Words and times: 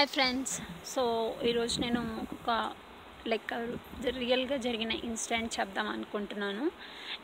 Hi 0.00 0.12
friends. 0.12 0.52
So 0.90 1.02
ఈరోజు 1.48 1.74
నేను 1.82 2.02
ఒక 2.34 2.50
లైక్ 3.30 3.50
రియల్గా 4.18 4.56
జరిగిన 4.66 4.92
ఇన్సిడెంట్ 5.08 5.50
చెప్దాం 5.56 5.88
అనుకుంటున్నాను. 5.94 6.64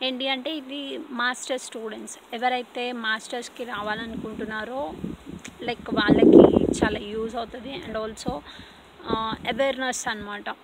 ఏంటి 0.06 0.26
అంటే 0.32 0.50
ఇది 0.60 0.80
మాస్టర్స్ 1.20 1.66
స్టూడెంట్స్. 1.68 2.16
ఎవరైతే 2.38 2.84
మాస్టర్స్కి 3.04 3.64
రావాలనుకుంటున్నారో 3.72 4.82
లైక్ 5.68 5.88
వాళ్ళకి 6.00 6.42
చాలా 6.80 7.00
యూజ్ 7.12 7.36
అవుతుంది. 7.42 7.72
అండ్ 7.84 7.98
ఆల్సో 8.02 8.32
అవేర్నెస్ 9.52 10.02
అనమాట 10.12 10.54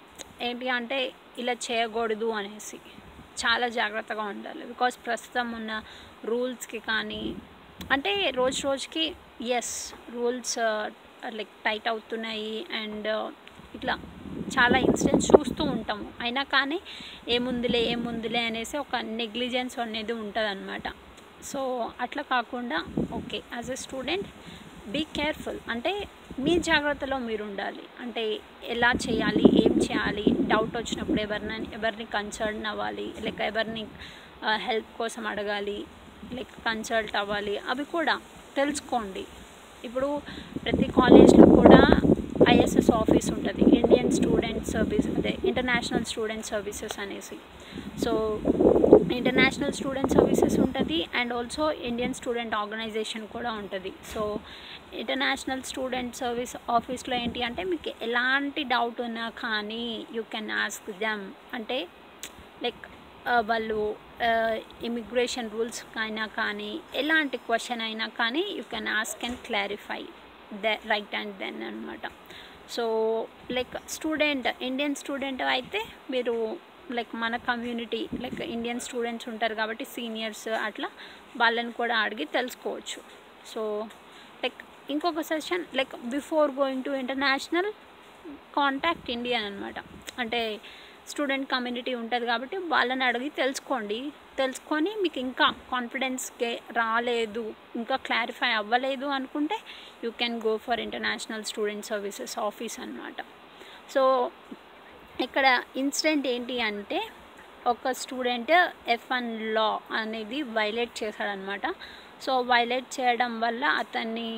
ఏంటి 0.49 0.69
అంటే 0.79 0.99
ఇలా 1.45 1.55
చేయకూడదు 1.69 2.29
అనేసి. 2.41 2.81
చాలా 3.45 3.69
జాగ్రత్తగా 3.79 4.27
ఉండాలి. 4.35 4.65
బికాస్ 4.73 4.99
ప్రస్తుతం 5.07 5.49
ఉన్న 5.61 5.83
రూల్స్కి 6.33 6.81
కానీ 6.91 7.23
అంటే 7.97 8.13
రోజు 8.41 8.61
రోజుకి 8.69 9.07
ఎస్ 9.61 9.77
రూల్స్ 10.17 10.59
లైక్ 11.39 11.55
టైట్ 11.67 11.89
అవుతున్నాయి 11.93 12.55
అండ్ 12.81 13.09
uh, 13.17 13.27
ఇట్లా 13.77 13.95
చాలా 14.55 14.79
ఇన్సిడెంట్స్ 14.87 15.29
చూస్తూ 15.35 15.63
ఉంటాము. 15.75 16.07
అయినా 16.25 16.43
కానీ 16.55 16.79
ఏముందిలే 17.37 17.81
ఏముందిలే 17.95 18.43
అనేసి 18.49 18.77
ఒక 18.85 18.97
నెగ్లిజెన్స్ 19.21 19.77
అనేది 19.85 20.15
ఉంటుందన్నమాట. 20.23 20.89
సో 21.51 21.61
అట్లా 22.05 22.23
కాకుండా 22.35 22.79
okay 23.19 23.39
as 23.55 23.71
a 23.77 23.79
student 23.85 24.29
be 24.95 25.03
careful 25.19 25.61
అంటే 25.73 25.93
మీ 26.45 26.55
జాగ్రత్తలో 26.69 27.17
మీరు 27.29 27.43
ఉండాలి 27.49 27.85
అంటే 28.03 28.25
ఎలా 28.75 28.91
చేయాలి 29.07 29.45
ఏం 29.63 29.75
చేయాలి 29.87 30.27
డౌట్ 30.53 30.75
వచ్చినప్పుడు 30.81 31.21
ఎవరిని 31.27 31.69
ఎవరిని 31.79 32.07
కన్సల్ట్ 32.17 32.67
అవ్వాలి 32.73 33.09
లైక్ 33.27 33.43
ఎవరిని 33.51 33.85
uh, 34.47 34.59
హెల్ప్ 34.67 34.93
కోసం 35.01 35.27
అడగాలి 35.33 35.79
లైక్ 36.39 36.57
కన్సల్ట్ 36.69 37.17
అవ్వాలి 37.23 37.57
అవి 37.73 37.87
కూడా 37.97 38.17
తెలుసుకోండి. 38.59 39.25
ఇప్పుడు 39.89 40.09
ప్రతి 40.65 40.89
కాలేజ్లో 40.99 41.47
కూడా 41.59 41.83
ఐఎస్ఎస్ 42.53 42.91
ఆఫీస్ 43.01 43.29
ఉంటుంది. 43.37 43.65
ఇండియన్ 43.81 44.13
స్టూడెంట్ 44.19 44.67
సర్వీస్ 44.75 45.09
అదే 45.19 45.33
ఇంటర్నేషనల్ 45.51 46.07
స్టూడెంట్ 46.11 46.47
సర్వీసెస్ 46.53 46.97
అనేసి. 47.05 47.37
సో 48.05 48.13
ఇంటర్నేషనల్ 49.19 49.75
స్టూడెంట్ 49.79 50.15
సర్వీసెస్ 50.17 50.57
ఉంటుంది 50.65 50.99
and 51.21 51.33
also 51.39 51.65
Indian 51.91 52.17
student 52.21 52.55
organization 52.61 53.27
కూడా 53.35 53.51
ఉంటుంది. 53.63 53.93
సో 54.13 54.23
ఇంటర్నేషనల్ 55.03 55.65
స్టూడెంట్ 55.71 56.21
సర్వీస్ 56.23 56.55
ఆఫీస్లో 56.79 57.17
ఏంటి 57.23 57.43
అంటే 57.49 57.65
మీకు 57.73 57.93
ఎలాంటి 58.09 58.65
డౌట్ 58.75 59.01
ఉన్నా 59.09 59.27
కానీ 59.45 59.85
యూ 60.17 60.25
కెన్ 60.35 60.51
ఆస్క్ 60.65 60.91
దెమ్. 61.05 61.25
అంటే 61.59 61.79
లైక్ 62.65 62.83
వాళ్ళు 63.27 63.97
ఇమిగ్రేషన్ 64.83 65.51
రూల్స్ 65.51 65.99
అయినా 65.99 66.27
కానీ 66.27 66.81
ఎలాంటి 66.95 67.37
క్వశ్చన్ 67.37 67.83
అయినా 67.83 68.07
కానీ 68.07 68.45
you 68.57 68.63
can 68.71 68.89
ask 68.89 69.25
and 69.25 69.39
clarify 69.39 70.03
the 70.55 70.67
right 70.67 71.15
and 71.15 71.39
then 71.39 71.63
అనమాట 71.63 72.07
so 72.71 72.85
like 73.51 73.89
student 73.89 74.49
Indian 74.63 74.95
student 74.95 75.43
అయితే 75.43 75.85
మీరు 76.11 76.57
లైక్ 76.91 77.15
మన 77.15 77.37
కమ్యూనిటీ 77.37 78.09
లైక్ 78.21 78.41
ఇండియన్ 78.41 78.81
స్టూడెంట్స్ 78.81 79.29
ఉంటారు 79.29 79.55
కాబట్టి 79.55 79.85
సీనియర్స్ 79.85 80.49
అట్లా 80.49 80.91
వాళ్ళని 81.37 81.73
కూడా 81.73 81.99
అడిగి 81.99 82.25
తెలుసుకోవచ్చు. 82.25 83.01
సో 83.55 83.89
లైక్ 84.43 84.61
ఇంకొక 84.91 85.21
session 85.21 85.65
like 85.75 85.97
before 86.05 86.51
going 86.51 86.85
to 86.85 86.91
international 86.91 87.73
contact 88.55 89.11
Indian 89.11 89.45
అనమాట 89.45 89.75
అంటే 90.19 90.61
స్టూడెంట్ 91.13 91.47
కమ్యూనిటీ 91.53 91.93
ఉంటుంది 91.95 92.27
కాబట్టి 92.27 92.57
వాళ్ళని 92.73 93.05
అడిగి 93.09 93.31
తెలుసుకోండి. 93.39 93.99
తెలుసుకొని 94.39 94.91
మీకు 95.03 95.19
ఇంకా 95.19 95.47
కాన్ఫిడెన్స్కే 95.73 96.51
రాలేదు 96.79 97.45
ఇంకా 97.77 97.97
క్లారిఫై 98.07 98.51
అవ్వలేదు 98.61 99.07
అనుకుంటే 99.17 99.57
you 100.05 100.11
can 100.21 100.39
go 100.47 100.55
for 100.67 100.83
international 100.87 101.47
student 101.51 101.89
services 101.91 102.37
office 102.47 102.77
అనమాట 102.81 103.19
సో 103.95 104.03
ఇక్కడ 105.21 105.47
ఇన్సిడెంట్ 105.77 106.27
ఏంటి 106.27 106.57
అంటే 106.69 107.01
ఒక 107.67 107.91
స్టూడెంట్ 108.01 108.53
ఎఫ్ 108.95 109.09
వన్ 109.11 109.29
లా 109.57 109.69
అనేది 109.99 110.39
వైలేట్ 110.57 110.95
చేశాడనమాట 111.03 111.67
సో 112.25 112.33
వైలేట్ 112.49 112.89
చేయడం 112.97 113.33
వల్ల 113.41 113.65
అతన్ని 113.83 114.29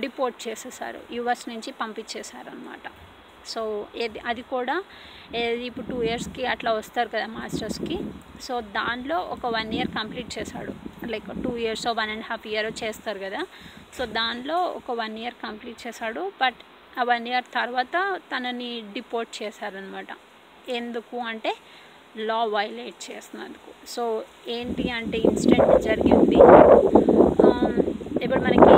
డిపోర్ట్ 0.00 0.38
చేసేసారు 0.46 1.00
యుఎస్ 1.16 1.44
నుంచి 1.48 1.70
పంపించేశారనమాట 1.80 2.84
సో 3.52 3.62
ఏది 4.04 4.18
అది 4.30 4.42
కూడా 4.54 4.76
ఇప్పుడు 5.68 5.84
టూ 5.90 5.96
ఇయర్స్కి 6.08 6.42
అట్లా 6.52 6.70
వస్తారు 6.78 7.08
కదా 7.14 7.26
మాస్టర్స్కి. 7.38 7.96
సో 8.46 8.54
దానిలో 8.78 9.18
ఒక 9.34 9.46
వన్ 9.56 9.70
ఇయర్ 9.76 9.90
కంప్లీట్ 9.98 10.30
చేశాడు. 10.38 10.72
Like 11.12 11.28
two 11.44 11.52
years 11.64 11.86
one 12.00 12.12
and 12.14 12.26
half 12.30 12.46
year 12.52 12.70
చేస్తారు 12.82 13.20
కదా. 13.26 13.42
సో 13.96 14.04
దానిలో 14.20 14.58
ఒక 14.80 14.98
వన్ 15.02 15.16
ఇయర్ 15.22 15.36
కంప్లీట్ 15.46 15.80
చేశాడు. 15.86 16.22
బట్ 16.42 16.60
ఆ 17.00 17.02
వన్ 17.12 17.26
ఇయర్ 17.30 17.46
తర్వాత 17.58 17.96
తనని 18.30 18.70
డిపోర్ట్ 18.96 19.32
చేశారనమాట 19.42 20.10
ఎందుకు 20.80 21.16
అంటే 21.32 21.52
లా 22.28 22.38
వైలేట్ 22.54 22.98
చేసినందుకు. 23.08 23.70
సో 23.94 24.02
ఏంటి 24.56 24.84
అంటే 24.98 25.18
ఇన్సిడెంట్ 25.28 25.74
జరిగింది. 25.88 26.38
ఇప్పుడు 28.24 28.40
మనకి 28.46 28.74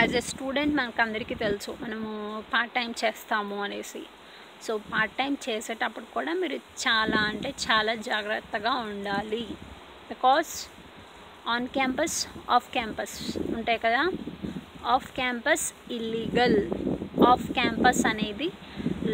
యాజ్ 0.00 0.16
ఎ 0.16 0.20
స్టూడెంట్ 0.20 0.76
మనకు 0.76 1.02
అందరికీ 1.02 1.34
తెలుసు. 1.34 1.76
మనము 1.80 2.10
పార్ట్ 2.54 2.74
టైం 2.74 2.90
చేస్తాము 3.04 3.62
అనేసి. 3.62 4.02
సో 4.62 4.78
పార్ట్ 4.78 5.14
టైం 5.14 5.36
చేసేటప్పుడు 5.48 6.04
కూడా 6.14 6.32
మీరు 6.32 6.54
చాలా 6.54 7.16
అంటే 7.16 7.54
చాలా 7.66 7.94
జాగ్రత్తగా 7.94 8.72
ఉండాలి. 8.72 9.46
Because 10.08 10.52
on 11.46 11.68
campus 11.68 12.28
off 12.50 12.72
campus 12.72 13.16
ఉంటాయి 13.56 13.78
కదా? 13.78 14.02
Off 14.86 15.12
campus 15.12 15.74
illegal 15.90 16.58
off 17.26 17.46
campus 17.52 18.06
అనేది 18.06 18.48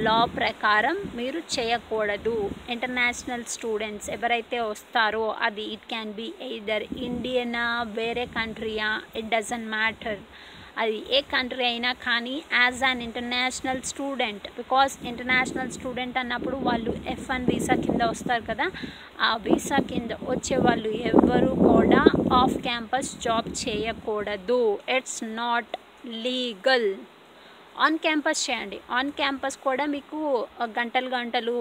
లా 0.07 0.25
ప్రకారం 0.25 0.97
మీరు 1.15 1.39
చేయకూడదు. 1.39 2.51
ఇంటర్నేషనల్ 2.69 3.45
స్టూడెంట్స్ 3.45 4.11
ఎవరైతే 4.11 4.61
వస్తారో 4.61 5.31
అది 5.43 5.63
ఇట్ 5.63 5.87
క్యాన్ 5.89 6.13
బి 6.13 6.35
ఎయిదర్ 6.41 6.83
ఇండియనా 6.83 7.83
వేరే 7.83 8.27
కంట్రీయా 8.27 9.03
ఇట్ 9.17 9.29
డజంట్ 9.29 9.71
మ్యాటర్ 9.71 10.23
అది 10.83 10.99
ఏ 11.17 11.19
కంట్రీ 11.33 11.65
అయినా 11.71 11.91
కానీ 12.07 12.37
as 12.61 12.81
an 12.89 13.03
international 13.07 13.83
student 13.91 14.47
because 14.59 14.95
international 15.11 15.73
student 15.77 16.17
అన్నప్పుడు 16.23 16.57
వాళ్ళు 16.69 16.93
ఎఫ్ 17.15 17.27
వన్ 17.33 17.47
వీసా 17.51 17.77
కింద 17.85 18.03
వస్తారు 18.13 18.45
కదా 18.51 18.67
ఆ 19.29 19.31
వీసా 19.47 19.79
కింద 19.91 20.13
వచ్చే 20.33 20.59
వాళ్ళు 20.67 20.93
ఎవ్వరూ 21.13 21.53
కూడా 21.71 22.03
ఆఫ్ 22.43 22.57
క్యాంపస్ 22.69 23.11
జాబ్ 23.27 23.51
చేయకూడదు. 23.63 24.63
It's 24.97 25.21
not 25.41 25.73
legal 26.25 26.89
on 27.85 27.97
campus 28.03 28.43
చేయండి. 28.49 28.77
ఆన్ 28.97 29.13
క్యాంపస్ 29.21 29.57
కూడా 29.67 29.85
మీకు 29.95 30.19
గంటలు 30.79 31.09
గంటలు 31.15 31.57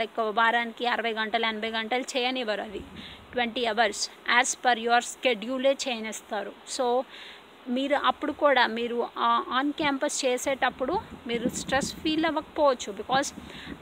లైక్ 0.00 0.20
వారానికి 0.38 0.84
అరవై 0.94 1.12
గంటలు 1.18 1.46
ఎనభై 1.52 1.70
గంటలు 1.78 2.04
చేయనివ్వరు 2.12 2.62
అది. 2.68 2.82
Twenty 3.32 3.62
hours 3.72 4.04
as 4.36 4.52
per 4.64 4.80
your 4.84 5.06
స్కెడ్యూలే 5.10 5.72
చేయనిస్తారు 5.84 6.52
సో 6.76 6.86
మీరు 7.68 7.96
అప్పుడు 8.10 8.32
కూడా 8.42 8.62
మీరు 8.76 8.96
ఆన్ 9.52 9.72
క్యాంపస్ 9.72 10.24
చేసేటప్పుడు 10.24 10.94
మీరు 11.26 11.48
స్ట్రెస్ 11.58 11.90
ఫీల్ 11.94 12.26
అవ్వకపోవచ్చు 12.26 12.92
బికాస్ 12.92 13.28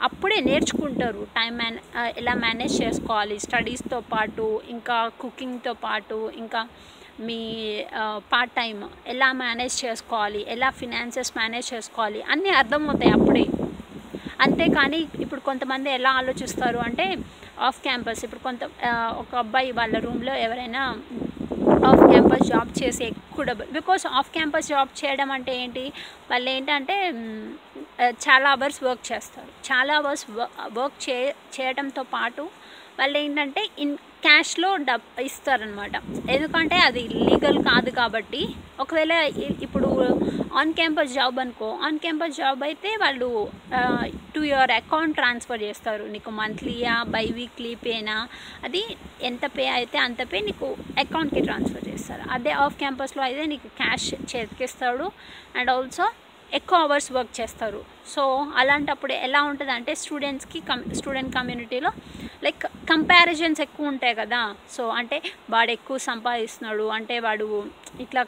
అప్పుడే 0.02 0.41
నేర్చుకుంటారు 0.41 1.22
టైం 1.36 1.54
మేన్ 1.56 1.78
ఎలా 2.16 2.34
మేనేజ్ 2.34 2.82
చేసుకోవాలి 2.82 3.38
స్టడీస్తో 3.38 4.00
పాటు 4.12 4.47
ఇంకా 4.69 4.98
కుకింగ్తో 5.20 5.74
పాటు 5.84 6.19
ఇంకా 6.36 6.62
మీ 7.20 7.38
పార్ట్ 8.32 8.54
టైం 8.54 8.78
ఎలా 9.06 9.32
మేనేజ్ 9.42 9.76
చేసుకోవాలి 9.84 10.41
ఎలా 10.48 10.70
ఫినాన్సెస్ 10.80 11.32
మేనేజ్ 11.36 11.68
చేసుకోవాలి 11.74 12.20
అన్నీ 12.32 12.50
అర్థమవుతాయి 12.60 13.12
అప్పుడే. 13.12 13.44
అంతేకాని 14.41 14.98
ఇప్పుడు 15.20 15.41
కొంతమంది 15.41 15.88
ఎలా 15.91 16.10
ఆలోచిస్తారు 16.10 16.78
అంటే 16.78 17.06
ఆఫ్ 17.60 17.78
క్యాంపస్ 17.82 18.24
ఇప్పుడు 18.24 18.42
కొంత 18.42 18.64
ఒక 19.22 19.34
అబ్బాయి 19.36 19.70
వాళ్ళ 19.72 19.98
రూమ్లో 19.98 20.34
ఎవరైనా 20.47 20.82
ఆఫ్ 21.91 22.02
క్యాంపస్ 22.10 22.44
జాబ్ 22.52 22.70
చేసి 22.80 23.02
ఎక్కువ 23.10 23.44
డబ్బులు 23.48 23.70
బికాస్ 23.78 24.04
ఆఫ్ 24.19 24.30
క్యాంపస్ 24.36 24.69
జాబ్ 24.72 24.92
చేయడం 25.00 25.30
అంటే 25.36 25.52
ఏంటి? 25.62 25.84
వాళ్ళు 26.30 26.48
ఏంటంటే 26.56 26.97
చాలా 28.24 28.48
అవర్స్ 28.56 28.80
వర్క్ 28.86 29.04
చేస్తారు. 29.12 29.50
చాలా 29.68 29.94
అవర్స్ 30.00 30.24
వర్క్ 30.78 30.98
చే 31.06 31.16
చేయడంతో 31.56 32.04
పాటు 32.15 32.44
వాళ్ళు 32.98 33.16
ఏంటంటే 33.24 33.62
ఇన్ 33.84 33.97
క్యాష్లో 34.26 34.70
డబ్ 34.88 35.20
ఇస్తారనమాట. 35.28 35.94
ఎందుకంటే 36.34 36.76
అది 36.88 37.02
లీగల్ 37.26 37.58
కాదు 37.70 37.90
కాబట్టి. 38.00 38.42
ఒకవేళ 38.82 39.12
ఇప్పుడు 39.66 39.88
ఆన్ 40.60 40.72
క్యాంపస్ 40.78 41.12
జాబ్ 41.18 41.36
అనుకో 41.42 41.68
ఆన్ 41.86 42.00
క్యాంపస్ 42.04 42.36
జాబ్ 42.40 42.60
అయితే 42.68 42.90
వాళ్ళు 43.02 43.28
టు 44.34 44.40
యువర్ 44.50 44.72
అకౌంట్ 44.78 45.16
ట్రాన్స్ఫర్ 45.20 45.64
చేస్తారు. 45.66 46.04
నీకు 46.14 46.30
మంత్లీయా 46.40 46.94
బై 47.14 47.24
వీక్లీ 47.38 47.72
పేనా 47.86 48.18
అది 48.68 48.82
ఎంత 49.30 49.44
పే 49.56 49.66
అయితే 49.78 49.98
అంత 50.06 50.22
పే 50.32 50.40
నీకు 50.50 50.68
అకౌంట్కి 51.04 51.42
ట్రాన్స్ఫర్ 51.48 51.88
చేస్తారు. 51.90 52.24
అదే 52.36 52.52
ఆఫ్ 52.66 52.78
క్యాంపస్లో 52.82 53.24
అయితే 53.28 53.44
నీకు 53.54 53.70
క్యాష్ 53.80 54.08
చేతికిస్తాడు. 54.32 55.08
అండ్ 55.58 55.72
ఆల్సో 55.76 56.06
ఎక్కువ 56.59 56.78
అవర్స్ 56.87 57.10
వర్క్ 57.16 57.34
చేస్తారు. 57.41 57.81
సో 58.15 58.22
అలాంటప్పుడు 58.60 59.15
ఎలా 59.27 59.41
ఉంటుంది 59.51 59.72
అంటే 59.77 59.93
స్టూడెంట్స్కి 60.03 60.60
కమ్ 60.69 60.83
స్టూడెంట్ 60.98 61.34
కమ్యూనిటీలో 61.37 61.91
లైక్ 62.45 62.65
కంపారిజన్స్ 62.93 63.60
ఎక్కువ 63.66 63.93
ఉంటాయి 63.93 64.15
కదా. 64.22 64.43
సో 64.77 64.83
అంటే 65.01 65.19
వాడు 65.54 65.72
ఎక్కువ 65.78 65.98
సంపాదిస్తున్నాడు 66.10 66.87
అంటే 66.98 67.16
వాడు 67.27 67.48
ఇట్లా 68.04 68.25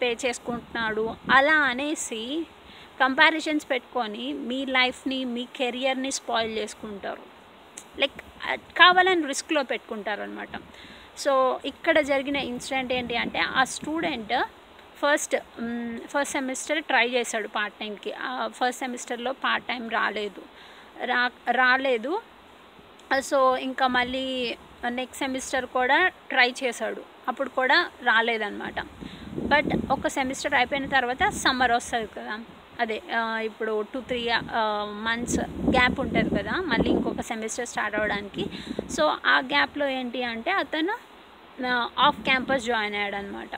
పే 0.00 0.10
చేసుకుంటున్నాడు 0.24 1.04
అలా 1.38 1.56
అనేసి 1.70 2.22
కంపారిజన్స్ 3.02 3.66
పెట్టుకొని 3.72 4.24
మీ 4.48 4.58
లైఫ్ని 4.78 5.20
మీ 5.34 5.44
కెరియర్ని 5.58 6.10
స్పాయిల్ 6.20 6.52
చేసుకుంటారు. 6.60 7.22
లైక్ 8.02 8.18
కావాలని 8.80 9.26
రిస్క్లో 9.32 9.62
పెట్టుకుంటారు 9.70 10.22
అనమాట 10.26 10.56
సో 11.22 11.32
ఇక్కడ 11.70 11.96
జరిగిన 12.10 12.38
ఇన్సిడెంట్ 12.50 12.92
ఏంటి 12.98 13.16
అంటే 13.22 13.40
ఆ 13.60 13.64
student 13.76 14.34
first 15.02 15.36
first 16.12 16.32
semester 16.36 16.80
try 16.90 17.06
చేశాడు 17.16 17.48
పార్ట్ 17.56 17.76
టైంకి 17.80 18.12
ఫస్ట్ 18.58 18.80
సెమిస్టర్లో 18.82 19.32
పార్ట్ 19.44 19.66
టైం 19.70 19.84
రాలేదు. 19.98 20.42
రా 21.10 21.22
రాలేదు. 21.60 22.12
సో 23.28 23.38
ఇంకా 23.68 23.86
మళ్ళీ 23.98 24.26
నెక్స్ట్ 24.98 25.22
సెమిస్టర్ 25.24 25.66
కూడా 25.76 25.98
ట్రై 26.32 26.48
చేశాడు. 26.62 27.02
అప్పుడు 27.30 27.50
కూడా 27.58 27.78
రాలేదన్నమాట. 28.08 28.80
బట్ 29.52 29.70
ఒక 29.94 30.08
సెమిస్టర్ 30.16 30.54
అయిపోయిన 30.60 30.86
తర్వాత 30.96 31.22
సమ్మర్ 31.44 31.72
వస్తుంది 31.78 32.08
కదా. 32.16 32.34
అదే 32.82 32.96
ఇప్పుడు 33.48 33.72
టూ 33.92 33.98
త్రీ 34.10 34.20
మంత్స్ 35.06 35.40
గ్యాప్ 35.74 35.98
ఉంటుంది 36.04 36.30
కదా. 36.38 36.54
మళ్ళీ 36.70 36.88
ఇంకొక 36.94 37.22
సెమిస్టర్ 37.30 37.70
స్టార్ట్ 37.72 37.96
అవ్వడానికి. 37.98 38.44
సో 38.94 39.04
ఆ 39.34 39.36
గ్యాప్లో 39.52 39.88
ఏంటి 39.98 40.22
అంటే 40.32 40.52
అతను 40.62 40.94
ఆఫ్ 42.06 42.20
క్యాంపస్ 42.28 42.66
జాయిన్ 42.70 42.96
అయ్యాడు 42.98 43.16
అనమాట 43.22 43.54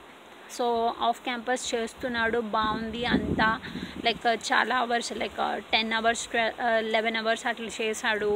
సో 0.57 0.65
ఆఫ్ 1.07 1.21
క్యాంపస్ 1.27 1.63
చేస్తున్నాడు 1.73 2.39
బాగుంది 2.57 3.01
అంతా. 3.15 3.49
లైక్ 4.05 4.25
చాలా 4.49 4.75
hours 4.85 5.11
like 5.23 5.41
ten 5.73 5.93
hours 5.99 6.25
eleven 6.95 7.19
hours 7.21 7.45
అట్లా 7.51 7.71
చేశాడు. 7.81 8.33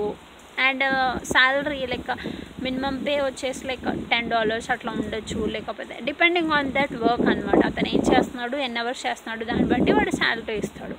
And 0.67 0.83
salary 1.33 1.81
like 1.91 2.09
minimum 2.65 2.95
pay 3.06 3.13
వచ్చేసి 3.21 3.61
లైక్ 3.67 3.85
టెన్ 4.11 4.31
డాలర్స్ 4.33 4.69
అట్లా 4.73 4.91
ఉండొచ్చు. 5.01 5.39
లేకపోతే 5.56 5.97
డిపెండింగ్ 6.07 6.51
ఆన్ 6.57 6.71
దట్ 6.77 6.95
వర్క్ 7.03 7.27
అనమాట 7.33 7.61
అతను 7.69 7.89
ఏం 7.95 8.01
చేస్తున్నాడు 8.12 8.57
ఎన్ని 8.65 8.79
అవర్స్ 8.83 9.03
చేస్తున్నాడు 9.07 9.44
దాన్ని 9.50 9.67
బట్టి 9.73 9.91
వాడు 9.97 10.13
శాలరీ 10.21 10.57
ఇస్తాడు. 10.63 10.97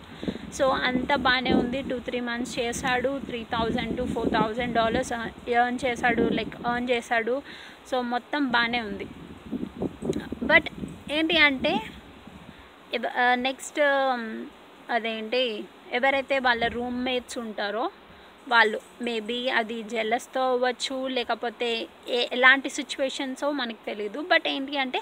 సో 0.58 0.66
అంత 0.88 1.10
బాగానే 1.26 1.52
ఉంది. 1.62 1.80
టూ 1.90 1.96
త్రీ 2.06 2.20
మంత్స్ 2.28 2.54
చేశాడు. 2.60 3.10
Three 3.26 3.40
thousand 3.56 3.96
to 3.98 4.04
four 4.14 4.30
thousand 4.38 4.74
dollars 4.80 5.12
earn 5.56 5.78
చేశాడు 5.84 6.24
లైక్ 6.38 6.54
ఎర్న్ 6.70 6.90
చేశాడు. 6.92 7.36
సో 7.90 7.98
మొత్తం 8.14 8.48
బాగానే 8.56 8.80
ఉంది. 8.90 9.08
బట్ 10.52 10.68
ఏంటి 11.16 11.36
అంటే 11.38 11.72
నెక్స్ట్ 13.46 13.80
అదేంటి 14.90 15.42
ఎవరైతే 15.92 16.36
వాళ్ళ 16.38 16.64
రూమ్మేట్స్ 16.68 17.36
ఉంటారో 17.38 17.84
వాళ్ళు 18.46 18.78
మేబీ 19.02 19.38
అది 19.50 19.76
జెల్లస్తో 19.92 20.42
అవ్వచ్చు 20.52 20.96
లేకపోతే 21.08 21.68
ఏ 22.08 22.20
ఎలాంటి 22.32 22.68
సిచ్యువేషన్సో 22.70 23.48
మనకు 23.50 23.82
తెలియదు 23.84 24.20
బట్ 24.32 24.46
ఏంటి 24.48 24.78
అంటే 24.84 25.00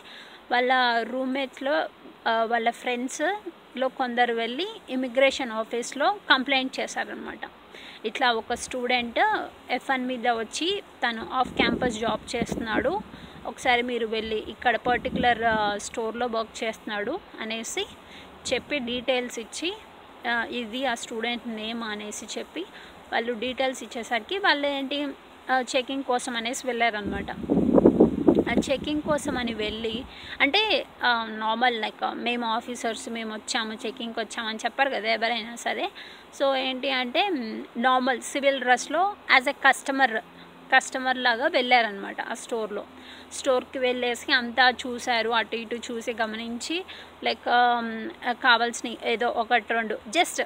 వాళ్ళ 0.53 0.73
రూమ్మేట్స్లో 1.13 1.77
వాళ్ళ 2.53 2.69
ఫ్రెండ్స్లో 2.81 3.89
కొందరు 4.01 4.33
వెళ్ళి 4.35 4.69
ఇమిగ్రేషన్ 4.91 5.53
ఆఫీస్లో 5.53 6.09
కంప్లైంట్ 6.31 6.77
చేశారనమాట 6.81 7.45
ఇట్లా 8.05 8.29
ఒక 8.33 8.55
స్టూడెంట్ 8.65 9.21
ఎఫ్ 9.71 9.89
వన్ 9.91 10.05
మీద 10.07 10.29
వచ్చి 10.43 10.69
తను 11.05 11.23
ఆఫ్ 11.41 11.53
క్యాంపస్ 11.55 11.97
జాబ్ 11.99 12.25
చేస్తున్నాడు. 12.35 12.93
ఒకసారి 13.47 13.83
మీరు 13.83 14.07
వెళ్ళి 14.07 14.37
ఇక్కడ 14.37 14.77
పర్టికులర్ 14.77 15.43
స్టోర్లో 15.77 16.27
వర్క్ 16.27 16.65
చేస్తున్నాడు 16.65 17.21
అనేసి 17.41 17.87
చెప్పి 18.53 18.79
డీటెయిల్స్ 18.79 19.39
ఇచ్చి 19.39 19.77
ఇది 20.51 20.87
ఆ 20.87 20.95
స్టూడెంట్ 20.95 21.49
నేమ్ 21.49 21.83
అనేసి 21.83 22.39
చెప్పి 22.39 22.67
వాళ్ళు 23.13 23.33
డీటెయిల్స్ 23.33 23.83
ఇచ్చేసరికి 23.83 24.39
వాళ్ళు 24.39 24.67
ఏంటి 24.67 25.09
చెకింగ్ 25.61 26.05
కోసం 26.05 26.37
అనేసి 26.37 26.67
వెళ్ళారనమాట 26.67 27.31
ఆ 28.51 28.55
చెకింగ్ 28.71 29.03
కోసం 29.03 29.39
అని 29.39 29.55
వెళ్ళి 29.55 30.05
అంటే 30.41 30.87
నార్మల్ 31.29 31.81
లైక్ 31.81 32.15
మేము 32.15 32.47
ఆఫీసర్స్ 32.47 33.09
మేము 33.09 33.35
వచ్చాము 33.35 33.73
చెకింగ్కి 33.73 34.21
వచ్చామని 34.21 34.59
చెప్పారు 34.65 34.91
కదా 34.91 35.09
ఎవరైనా 35.09 35.55
సరే. 35.55 35.91
సో 36.39 36.57
ఏంటి 36.57 36.91
అంటే 36.91 37.29
నార్మల్ 37.77 38.21
సివిల్ 38.21 38.61
డ్రెస్లో 38.61 39.17
యాజ్ 39.31 39.49
ఎ 39.49 39.53
కస్టమర్ 39.53 40.17
కస్టమర్ 40.73 41.19
లాగా 41.19 41.47
వెళ్ళారనమాట 41.49 42.21
ఆ 42.33 42.35
స్టోర్లో. 42.35 42.85
స్టోర్కి 43.33 43.79
వెళ్ళేసి 43.79 44.29
అంతా 44.33 44.67
చూశారు 44.83 45.31
అటు 45.31 45.57
ఇటు 45.57 45.79
చూసి 45.89 46.13
గమనించి 46.13 46.77
లైక్ 47.25 47.49
కావాల్సిన 48.43 48.91
ఏదో 49.05 49.29
ఒకటి 49.37 49.73
రెండు 49.73 49.97
జస్ట్ 50.09 50.41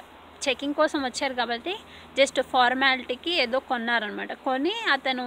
చెకింగ్ 0.47 0.73
కోసం 0.73 0.99
వచ్చారు 1.03 1.33
కాబట్టి 1.33 1.73
జస్ట్ 2.17 2.39
ఫార్మాలిటీకి 2.53 3.33
ఏదో 3.41 3.59
కొన్నారనమాట 3.69 4.33
కొని 4.45 4.73
అతను 4.91 5.25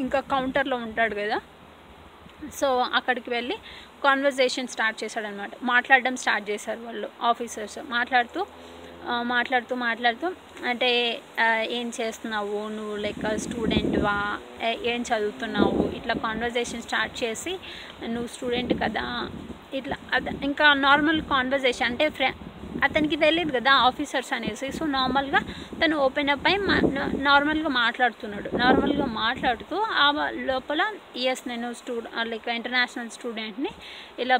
ఇంకా 0.00 0.20
కౌంటర్లో 0.30 0.76
ఉంటాడు 0.76 1.14
కదా 1.14 1.38
సో 2.60 2.68
అక్కడికి 2.94 3.28
వెళ్ళి 3.30 3.56
కాన్వర్జేషన్ 4.04 4.68
స్టార్ట్ 4.68 4.98
చేశాడనమాట 5.04 5.50
మాట్లాడడం 5.64 6.14
స్టార్ట్ 6.16 6.46
చేశారు 6.50 6.80
వాళ్ళు 6.80 7.08
ఆఫీసర్స్ 7.22 7.78
మాట్లాడుతూ 7.88 8.40
మాట్లాడుతూ 9.32 9.74
మాట్లాడుతూ 9.86 10.28
అంటే 10.70 10.90
ఏం 11.78 11.86
చేస్తున్నావు? 11.98 12.60
నువ్వు 12.76 12.96
లైక్ 13.04 13.24
స్టూడెంట్వా? 13.44 14.16
ఏం 14.92 15.00
చదువుతున్నావు? 15.10 15.82
ఇట్లా 15.98 16.14
కాన్వర్జేషన్ 16.26 16.86
స్టార్ట్ 16.88 17.14
చేసి 17.24 17.52
నువ్వు 18.14 18.30
స్టూడెంట్ 18.36 18.74
కదా? 18.84 19.06
ఇట్లా 19.78 19.96
అద 20.14 20.34
ఇంకా 20.48 20.66
నార్మల్ 20.86 21.20
కాన్వర్జేషన్ 21.34 21.88
అంటే 21.90 22.06
ఫ్రె 22.18 22.30
అతనికి 22.84 23.16
తెలియదు 23.24 23.52
కదా 23.56 23.72
ఆఫీసర్స్ 23.88 24.32
అనేసి. 24.36 24.68
సో 24.78 24.84
నార్మల్గా 24.94 25.40
తను 25.80 25.96
ఓపెన్ 26.06 26.30
అప్ 26.34 26.46
అయి 26.48 26.58
మా 26.68 26.76
నార్మల్గా 27.28 27.70
మాట్లాడుతున్నాడు. 27.82 28.48
నార్మల్గా 28.62 29.06
మాట్లాడుతూ 29.22 29.76
ఆ 30.04 30.06
లోపల 30.50 30.82
ఎస్ 31.32 31.44
నేను 31.48 31.68
స్టూ 31.80 31.94
లైక్ 32.32 32.48
ఇంటర్నేషనల్ 32.58 33.14
స్టూడెంట్ని 33.16 33.72
ఇలా 34.24 34.38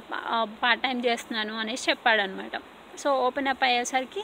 పార్ట్ 0.62 0.84
టైం 0.87 1.00
చేస్తున్నాను 1.08 1.55
అనేసి 1.64 1.90
చెప్పాడనమాట. 1.90 2.56
సో 3.02 3.10
ఓపెన్ 3.26 3.49
అప్ 3.52 3.64
అయ్యేసరికి 3.69 4.22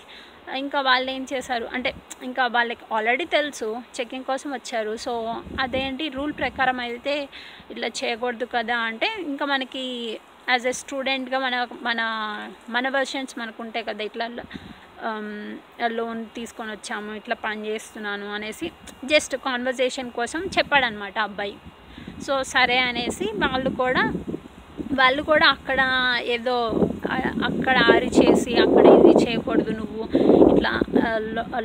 ఇంకా 0.63 0.79
వాళ్ళు 0.81 1.09
ఏం 1.17 1.23
చేశారు? 1.33 1.67
అంటే 1.77 1.91
ఇంకా 2.29 2.45
వాళ్ళకి 2.57 2.85
ఆల్రెడీ 2.95 3.25
తెలుసు 3.37 3.69
చెకింగ్ 3.97 4.29
కోసం 4.31 4.51
వచ్చారు. 4.53 4.93
సో 5.05 5.13
అదేంటి 5.65 6.05
రూల్ 6.17 6.35
ప్రకారం 6.43 6.81
అయితే 6.87 7.15
ఇట్లా 7.73 7.91
చేయకూడదు 8.01 8.49
కదా 8.57 8.79
అంటే 8.91 9.09
ఇంకా 9.31 9.47
మనకి 9.55 9.85
యాజ్ 10.49 10.67
ఎ 10.67 10.75
స్టూడెంట్గా 10.83 11.39
మన 11.39 11.57
మన 11.89 12.01
మన 12.77 12.89
వర్షన్స్ 12.99 13.35
మనకు 13.39 13.59
ఉంటాయి 13.67 13.89
కదా 13.91 14.05
ఇట్లా 14.11 14.27
um, 15.09 15.29
లోన్ 15.99 16.21
తీసుకొని 16.37 16.71
వచ్చాము 16.73 17.11
ఇట్లా 17.21 17.37
పని 17.45 17.61
చేస్తున్నాను 17.69 18.27
అనేసి 18.37 18.67
జస్ట్ 19.05 19.35
కాన్వర్జేషన్ 19.47 20.11
కోసం 20.19 20.41
చెప్పాడనమాట 20.57 21.17
అబ్బాయి. 21.29 21.55
సో 22.27 22.33
సరే 22.55 22.79
అనేసి 22.89 23.27
వాళ్ళు 23.45 23.71
కూడా 23.83 24.03
వాళ్ళు 25.01 25.23
కూడా 25.23 25.47
అక్కడ 25.47 25.81
ఏదో 26.35 26.57
అక్కడ 27.49 27.77
ఆరి 27.93 28.11
చేసి 28.19 28.53
అక్కడ 28.65 28.85
ఇది 28.99 29.13
చేయకూడదు 29.23 29.73
నువ్వు 29.81 30.03
ఇట్లా 30.53 30.73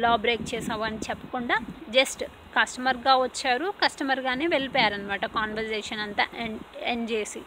లా 0.03 0.11
బ్రేక్ 0.23 0.45
చేసావు 0.53 0.83
అని 0.87 0.99
చెప్పకుండా 1.07 1.55
జస్ట్ 1.97 2.23
కస్టమర్గా 2.57 3.13
వచ్చారు 3.25 3.67
కస్టమర్గానే 3.83 4.45
వెళ్ళిపోయారనమాట 4.55 5.25
కాన్వర్జేషన్ 5.37 6.03
అంతా 6.05 6.25
ఎండ్ 6.43 6.61
ఎండ్ 6.93 7.07
చేసి. 7.13 7.41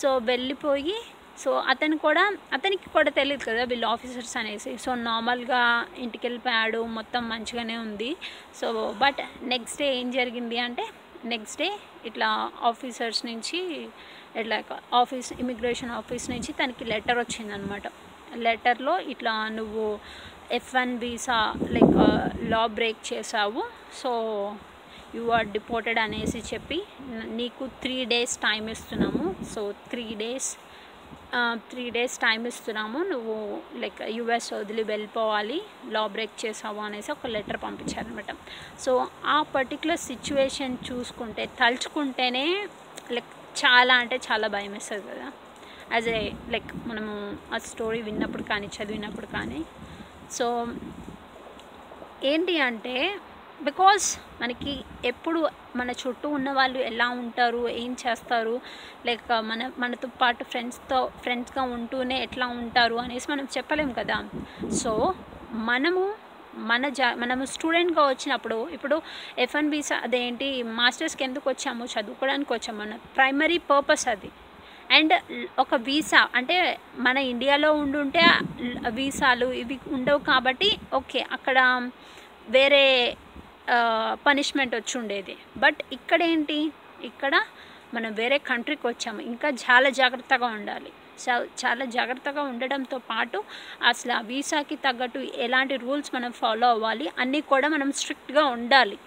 సో 0.00 0.08
వెళ్ళిపోయి 0.30 0.96
సో 1.42 1.50
అతను 1.72 1.96
కూడా 2.04 2.22
అతనికి 2.56 2.88
కూడా 2.96 3.10
తెలియదు 3.18 3.44
కదా 3.48 3.62
వీళ్ళు 3.70 3.86
ఆఫీసర్స్ 3.94 4.36
అనేసి. 4.40 4.70
సో 4.84 4.90
నార్మల్గా 5.08 5.62
ఇంటికి 6.04 6.24
వెళ్ళిపోయాడు 6.26 6.80
మొత్తం 6.98 7.22
మంచిగానే 7.32 7.76
ఉంది. 7.86 8.10
సో 8.60 8.66
బట్ 9.02 9.20
నెక్స్ట్ 9.54 9.80
డే 9.82 9.88
ఏం 10.00 10.08
జరిగింది 10.18 10.58
అంటే 10.66 10.86
నెక్స్ట్ 11.32 11.60
డే 11.62 11.68
ఇట్లా 12.10 12.28
ఆఫీసర్స్ 12.70 13.22
నుంచి 13.30 13.60
ఇట్లా 14.40 14.58
ఆఫీస్ 15.00 15.30
ఇమిగ్రేషన్ 15.42 15.92
ఆఫీస్ 16.00 16.26
నుంచి 16.34 16.52
తనకి 16.60 16.84
లెటర్ 16.92 17.18
వచ్చిందనమాట 17.22 17.86
లెటర్లో 18.46 18.94
ఇట్లా 19.12 19.34
నువ్వు 19.58 19.84
F 20.58 20.72
one 20.76 20.92
visa 21.02 21.38
like 21.76 21.94
law 22.52 22.62
break 22.78 23.00
చేసావు 23.12 23.62
సో 24.00 24.10
యు 25.16 25.24
ఆర్ 25.36 25.48
డిపోర్టెడ్ 25.56 25.98
అనేసి 26.04 26.40
చెప్పి 26.52 26.78
నీకు 27.38 27.64
త్రీ 27.82 27.96
డేస్ 28.12 28.34
టైం 28.46 28.64
ఇస్తున్నాము. 28.74 29.26
So 29.52 29.60
three 29.90 30.06
days 30.22 30.48
three 31.70 31.84
days 31.96 32.16
time 32.24 32.40
ఇస్తున్నాము. 32.50 32.98
నువ్వు 33.12 33.36
లైక్ 33.82 34.00
యుఎస్ 34.16 34.50
వదిలి 34.56 34.84
వెళ్ళిపోవాలి 34.92 35.58
లా 35.94 36.02
బ్రేక్ 36.14 36.36
చేసావు 36.44 36.80
అనేసి 36.86 37.10
ఒక 37.16 37.30
లెటర్ 37.36 37.58
పంపించారనమాట 37.64 38.32
సో 38.84 38.92
ఆ 39.36 39.38
పర్టికులర్ 39.56 40.02
సిచ్యువేషన్ 40.10 40.76
చూసుకుంటే 40.88 41.44
తలుచుకుంటేనే 41.60 42.46
లైక్ 43.16 43.32
చాలా 43.64 43.94
అంటే 43.94 44.16
చాలా 44.28 44.48
భయం 44.48 44.72
వేస్తుంది 44.72 45.04
కదా. 45.10 45.28
యాజ్ 45.92 46.08
ఏ 46.08 46.32
లైక్ 46.48 46.70
మనము 46.86 47.14
ఆ 47.54 47.58
స్టోరీ 47.58 48.02
విన్నప్పుడు 48.02 48.42
కానీ 48.42 48.68
చదివినప్పుడు 48.76 49.26
కానీ. 49.26 49.60
సో 50.30 50.46
ఏంటి 52.24 52.54
అంటే 52.60 53.18
బికాస్ 53.62 54.06
మనకి 54.42 54.72
ఎప్పుడు 55.04 55.40
మన 55.76 55.90
చుట్టూ 55.90 56.28
ఉన్న 56.28 56.52
వాళ్ళు 56.52 56.78
ఎలా 56.78 57.08
ఉంటారు 57.08 57.68
ఏం 57.68 57.96
చేస్తారు 58.06 58.60
లైక్ 59.06 59.22
మన 59.50 59.70
మనతో 59.78 60.08
పాటు 60.22 60.44
ఫ్రెండ్స్తో 60.44 61.10
ఫ్రెండ్స్గా 61.22 61.62
ఉంటూనే 61.76 62.22
ఎట్లా 62.22 62.46
ఉంటారు 62.46 62.94
అనేసి 62.94 63.30
మనం 63.30 63.48
చెప్పలేం 63.56 63.92
కదా. 63.92 64.18
సో 64.82 65.14
మనము 65.52 66.02
మన 66.70 66.88
జా 66.98 67.08
మనము 67.22 67.44
స్టూడెంట్గా 67.54 68.02
వచ్చినప్పుడు 68.08 68.58
ఇప్పుడు 68.76 68.96
ఎఫ్ 69.44 69.54
వన్ 69.56 69.70
అదేంటి 70.04 70.48
మాస్టర్స్కి 70.80 71.24
ఎందుకు 71.24 71.46
వచ్చాము? 71.50 71.84
చదువుకోవడానికి 71.94 72.52
వచ్చాము 72.52 72.78
మన 72.82 72.96
ప్రైమరీ 73.16 73.58
పర్పస్ 73.70 74.06
అది. 74.14 74.30
అండ్ 74.96 75.14
ఒక 75.58 75.74
వీసా 75.86 76.20
అంటే 76.38 76.56
మన 77.06 77.16
ఇండియాలో 77.32 77.70
ఉండుంటే 77.84 78.24
వీసాలు 78.98 79.46
ఇవి 79.62 79.76
ఉండవు 79.96 80.20
కాబట్టి 80.30 80.68
ఓకే 80.94 81.20
అక్కడ 81.36 81.58
వేరే 82.56 82.84
పనిష్మెంట్ 84.26 84.74
వచ్చి 84.74 84.94
ఉండేది 85.00 85.34
బట్ 85.56 85.80
ఇక్కడ 85.92 86.20
ఏంటి? 86.32 86.58
ఇక్కడ 87.04 87.34
మనం 87.94 88.10
వేరే 88.20 88.38
కంట్రీకి 88.50 88.86
వచ్చాము. 88.86 89.20
ఇంకా 89.32 89.48
చాలా 89.64 89.88
జాగ్రత్తగా 90.00 90.48
ఉండాలి. 90.58 90.90
చాలా 91.62 91.84
జాగ్రత్తగా 91.96 92.42
ఉండడంతో 92.42 92.98
పాటు 93.10 93.38
అసలు 93.90 94.12
ఆ 94.12 94.20
వీసాకి 94.30 94.76
తగ్గట్టు 94.86 95.20
ఎలాంటి 95.46 95.76
రూల్స్ 95.76 96.10
మనం 96.14 96.32
ఫాలో 96.40 96.68
అవ్వాలి 96.68 97.08
అన్నీ 97.18 97.40
కూడా 97.52 97.68
మనం 97.68 97.90
స్ట్రిక్ట్గా 97.92 98.44
ఉండాలి. 98.56 98.98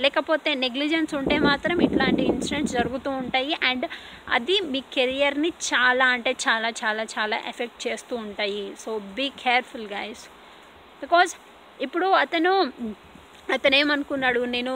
లేకపోతే 0.00 0.50
నెగ్లిజెన్స్ 0.54 1.12
ఉంటే 1.14 1.36
మాత్రం 1.48 1.78
ఇట్లాంటి 1.82 2.22
ఇన్సిడెంట్స్ 2.22 2.74
జరుగుతూ 2.78 3.10
ఉంటాయి 3.22 3.54
అండ్ 3.62 3.86
అది 4.36 4.56
మీ 4.72 4.80
కెరియర్ని 4.94 5.50
చాలా 5.70 6.06
అంటే 6.06 6.32
చాలా 6.46 6.68
చాలా 6.82 7.02
చాలా 7.14 7.36
ఎఫెక్ట్ 7.50 7.80
చేస్తూ 7.86 8.16
ఉంటాయి. 8.16 8.64
So 8.78 8.90
be 8.98 9.26
careful 9.44 9.86
guys. 9.86 10.24
Because 11.02 11.32
ఇప్పుడు 11.82 12.08
అతను 12.24 12.52
అతను 13.52 13.76
ఏమనుకున్నాడు 13.76 14.40
నేను 14.56 14.74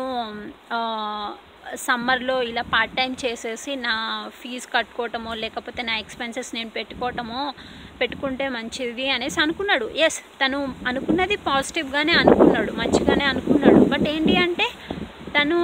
సమ్మర్లో 1.74 2.42
ఇలా 2.42 2.62
పార్ట్ 2.74 2.96
టైం 2.96 3.16
చేసేసి 3.24 3.72
నా 3.76 3.94
ఫీజు 4.40 4.68
కట్టుకోవటమో 4.74 5.34
లేకపోతే 5.34 5.82
నా 5.82 5.94
ఎక్స్పెన్సెస్ 5.98 6.50
నేను 6.54 6.70
పెట్టుకోవటమో 6.70 7.42
పెట్టుకుంటే 8.00 8.48
మంచిది 8.48 9.06
అనేసి 9.10 9.40
అనుకున్నాడు. 9.40 9.86
ఎస్ 10.06 10.18
తను 10.42 10.74
అనుకున్నది 10.86 11.36
పాజిటివ్గానే 11.36 12.12
అనుకున్నాడు 12.12 12.72
మంచిగానే 12.72 13.24
అనుకున్నాడు. 13.24 13.80
బట్ 13.84 14.08
ఏంటి 14.08 14.36
అంటే 14.36 14.66
తను 15.36 15.58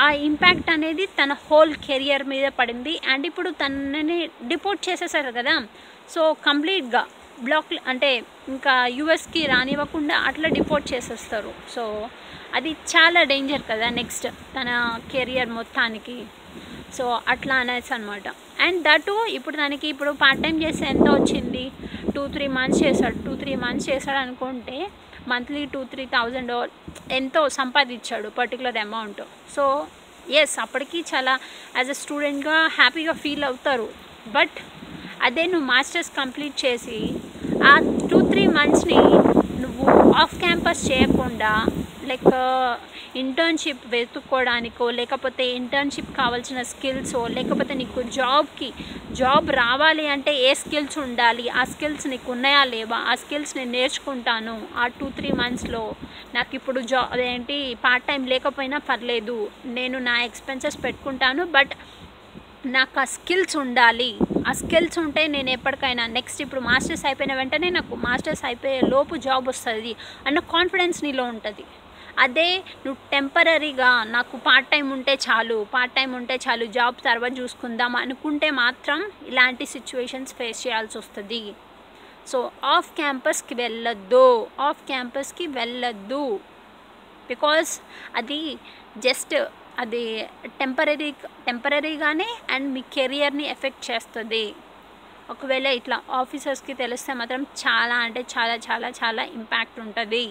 ఆ 0.00 0.10
ఇంపాక్ట్ 0.10 0.70
అనేది 0.70 1.06
తన 1.06 1.32
హోల్ 1.32 1.74
కెరియర్ 1.86 2.24
మీద 2.24 2.48
పడింది. 2.58 3.00
అండ్ 3.12 3.26
ఇప్పుడు 3.26 3.50
తనని 3.50 4.18
డిపోర్ట్ 4.26 4.82
చేసేసారు 4.88 5.32
కదా. 5.32 5.54
సో 6.14 6.36
కంప్లీట్గా 6.46 7.04
బ్లాక్ 7.44 7.74
అంటే 7.86 8.10
ఇంకా 8.48 8.86
యుఎస్కి 8.86 9.46
రానివ్వకుండా 9.46 10.16
అట్లా 10.28 10.48
డిపోర్ట్ 10.48 10.94
చేసేస్తారు. 10.94 11.52
సో 11.74 11.84
అది 12.56 12.70
చాలా 12.92 13.20
డేంజర్ 13.30 13.64
కదా 13.70 13.88
నెక్స్ట్ 13.98 14.26
తన 14.56 14.68
కెరియర్ 15.12 15.50
మొత్తానికి. 15.58 16.16
సో 16.96 17.04
అట్లా 17.32 17.56
అనేసి 17.62 17.90
అనమాట 17.94 18.28
అండ్ 18.64 18.78
దట్ 18.86 19.10
ఇప్పుడు 19.38 19.56
దానికి 19.62 19.86
ఇప్పుడు 19.92 20.10
పార్ట్ 20.22 20.42
టైం 20.44 20.56
చేస్తే 20.62 20.86
ఎంత 20.92 21.08
వచ్చింది? 21.16 21.64
టూ 22.14 22.22
త్రీ 22.34 22.46
మంత్స్ 22.56 22.80
చేశాడు. 22.84 23.18
టూ 23.26 23.32
త్రీ 23.42 23.52
మంత్స్ 23.64 23.88
చేశాడు 23.90 24.20
అనుకుంటే 24.24 24.78
మంత్లీ 25.32 25.62
టూ 25.74 25.80
త్రీ 25.92 26.04
థౌజండ్ 26.16 26.52
ఎంతో 27.18 27.40
సంపాదించాడు 27.58 28.28
పర్టికులర్ 28.38 28.78
అమౌంట్ 28.86 29.22
సో 29.54 29.64
ఎస్ 30.40 30.54
అప్పటికి 30.64 30.98
చాలా 31.10 31.34
యాజ్ 31.78 31.90
అ 31.94 31.96
స్టూడెంట్గా 32.02 32.56
హ్యాపీగా 32.78 33.14
ఫీల్ 33.22 33.44
అవుతారు. 33.48 33.88
బట్ 34.36 34.56
అదే 35.26 35.44
నువ్వు 35.52 35.66
మాస్టర్స్ 35.74 36.10
కంప్లీట్ 36.20 36.56
చేసి 36.64 36.98
ఆ 37.70 37.74
టూ 38.10 38.18
త్రీ 38.30 38.44
మంత్స్ని 38.58 39.02
నువ్వు 39.62 39.86
ఆఫ్ 40.22 40.36
క్యాంపస్ 40.42 40.82
చేయకుండా 40.90 41.52
లైక్ 42.10 42.26
ఇంటర్న్షిప్ 43.22 43.84
uh, 43.84 43.90
వెతుక్కోవడానికో 43.94 44.86
లేకపోతే 44.98 45.44
ఇంటర్న్షిప్ 45.60 46.10
కావాల్సిన 46.18 46.60
స్కిల్సో 46.70 47.20
లేకపోతే 47.36 47.74
నీకు 47.80 48.00
జాబ్కి 48.18 48.68
జాబ్ 49.20 49.48
రావాలి 49.62 50.04
అంటే 50.14 50.32
ఏ 50.48 50.50
స్కిల్స్ 50.62 50.98
ఉండాలి? 51.04 51.44
ఆ 51.60 51.62
స్కిల్స్ 51.72 52.06
నీకు 52.12 52.28
ఉన్నాయా 52.36 52.62
లేవా? 52.72 52.98
ఆ 53.10 53.14
స్కిల్స్ 53.22 53.54
నేను 53.58 53.72
నేర్చుకుంటాను. 53.78 54.56
ఆ 54.82 54.86
టూ 54.98 55.06
త్రీ 55.18 55.30
మంత్స్లో 55.42 55.82
నాకు 56.36 56.54
ఇప్పుడు 56.58 56.80
జా 56.92 57.02
అదేంటి 57.14 57.56
పార్ట్ 57.84 58.08
టైం 58.10 58.24
లేకపోయినా 58.34 58.80
పర్లేదు. 58.90 59.38
నేను 59.78 59.98
నా 60.10 60.16
ఎక్స్పెన్సెస్ 60.28 60.78
పెట్టుకుంటాను 60.84 61.44
బట్ 61.56 61.74
నాకు 62.76 62.96
ఆ 63.00 63.08
స్కిల్స్ 63.16 63.56
ఉండాలి. 63.64 64.10
ఆ 64.48 64.52
స్కిల్స్ 64.60 64.96
ఉంటే 65.04 65.22
నేను 65.34 65.50
ఎప్పటికైనా 65.56 66.04
నెక్స్ట్ 66.18 66.40
ఇప్పుడు 66.44 66.62
మాస్టర్స్ 66.70 67.04
అయిపోయిన 67.08 67.34
వెంటనే 67.40 67.68
నాకు 67.78 67.94
మాస్టర్స్ 68.06 68.44
అయిపోయే 68.48 68.78
లోపు 68.94 69.16
జాబ్ 69.26 69.48
వస్తుంది. 69.52 69.92
అన్న 70.26 70.38
కాన్ఫిడెన్స్ 70.54 71.00
నీలో 71.04 71.24
ఉంటుంది. 71.34 71.64
అదే 72.24 72.46
నువ్వు 72.84 72.98
టెంపరీగా 73.10 73.90
నాకు 74.14 74.36
పార్ట్ 74.36 74.70
టైం 74.70 74.86
ఉంటే 74.90 75.14
చాలు 75.26 75.66
పార్ట్ 75.74 75.94
టైం 75.94 76.10
ఉంటే 76.12 76.36
చాలు 76.44 76.66
జాబ్ 76.76 76.96
తర్వాత 77.04 77.34
చూసుకుందాం 77.38 77.96
అనుకుంటే 77.96 78.50
మాత్రం 78.62 79.00
ఇలాంటి 79.26 79.66
సిచ్యువేషన్స్ 79.66 80.34
ఫేస్ 80.34 80.60
చేయాల్సి 80.66 80.98
వస్తుంది. 80.98 81.42
సో 82.30 82.38
ఆఫ్ 82.64 82.90
క్యాంపస్కి 82.96 83.54
వెళ్ళొద్దు 83.54 84.26
ఆఫ్ 84.60 84.82
క్యాంపస్కి 84.86 85.46
వెళ్ళొద్దు. 85.58 86.24
బికాస్ 87.28 87.72
అది 88.16 88.40
జస్ట్ 89.06 89.34
అది 89.78 90.02
టెంపరీ 90.60 91.10
టెంపరీగానే 91.46 92.30
అండ్ 92.50 92.68
మీ 92.74 92.82
కెరియర్ని 92.96 93.46
ఎఫెక్ట్ 93.54 93.84
చేస్తుంది. 93.90 94.44
ఒకవేళ 95.30 95.66
ఇట్లా 95.66 95.96
ఆఫీసర్స్కి 96.20 96.74
తెలిస్తే 96.74 97.12
మాత్రం 97.12 97.42
చాలా 97.62 97.96
అంటే 98.06 98.20
చాలా 98.34 98.54
చాలా 98.66 98.88
చాలా 99.00 99.22
ఇంపాక్ట్ 99.38 99.80
ఉంటుంది. 99.86 100.26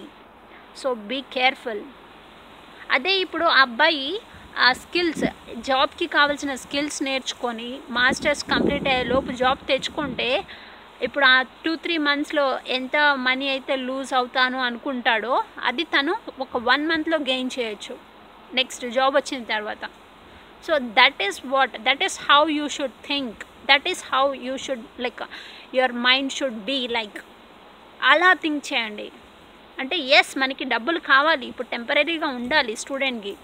సో 0.80 0.90
బీ 1.10 1.18
కేర్ఫుల్ 1.36 1.84
అదే 2.96 3.12
ఇప్పుడు 3.24 3.46
ఆ 3.56 3.60
అబ్బాయి 3.66 4.08
ఆ 4.66 4.68
స్కిల్స్ 4.82 5.24
జాబ్కి 5.68 6.06
కావాల్సిన 6.16 6.52
స్కిల్స్ 6.62 7.00
నేర్చుకొని 7.08 7.70
మాస్టర్స్ 7.96 8.44
కంప్లీట్ 8.52 8.88
అయ్యే 8.92 9.04
లోపు 9.12 9.32
జాబ్ 9.42 9.60
తెచ్చుకుంటే 9.70 10.30
ఇప్పుడు 11.06 11.24
ఆ 11.32 11.36
టూ 11.64 11.72
త్రీ 11.84 11.96
మంత్స్లో 12.06 12.46
ఎంత 12.76 12.96
మనీ 13.26 13.48
అయితే 13.54 13.74
లూజ్ 13.88 14.12
అవుతాను 14.20 14.58
అనుకుంటాడో 14.68 15.34
అది 15.68 15.84
తను 15.94 16.14
ఒక 16.44 16.56
వన్ 16.70 16.84
మంత్లో 16.90 17.18
గెయిన్ 17.30 17.52
చేయొచ్చు. 17.56 17.94
నెక్స్ట్ 18.58 18.84
జాబ్ 18.96 19.14
వచ్చిన 19.18 19.40
తర్వాత. 19.52 19.84
So 20.66 20.72
that 20.98 21.22
is 21.26 21.38
what 21.54 21.74
that 21.86 22.02
is 22.06 22.18
how 22.28 22.40
you 22.58 22.66
should 22.76 22.98
think 23.10 23.38
that 23.70 23.86
is 23.92 24.02
how 24.12 24.24
you 24.46 24.56
should 24.66 24.84
like 25.06 25.22
your 25.78 25.94
mind 26.08 26.34
should 26.38 26.58
be 26.70 26.78
like 26.98 27.20
అలా 28.00 28.32
థింక్ 28.44 28.62
చేయండి. 28.70 29.08
అంటే 29.82 29.96
ఎస్ 30.18 30.32
మనకి 30.42 30.64
డబ్బులు 30.72 31.00
కావాలి 31.12 31.46
ఇప్పుడు 31.50 31.68
టెంపరీగా 31.74 32.28
ఉండాలి 32.40 32.72
స్టూడెంట్కి 32.82 33.34